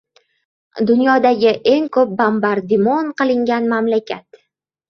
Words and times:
Dunyodagi 0.91 1.53
eng 1.73 1.85
ko‘p 1.97 2.15
bombardimon 2.23 3.15
qilingan 3.23 3.69
mamlakat 3.75 4.43